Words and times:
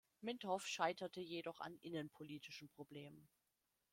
Mintoff 0.23 0.65
scheiterte 0.65 1.19
jedoch 1.21 1.61
an 1.61 1.77
innenpolitischen 1.77 2.69
Problemen. 2.69 3.29